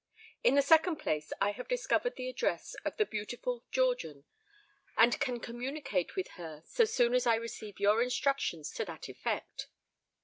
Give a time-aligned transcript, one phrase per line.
[0.43, 4.23] "In the second place, I have discovered the address of the beautiful Georgian;
[4.97, 9.67] and can communicate with her so soon as I receive your instructions to that effect.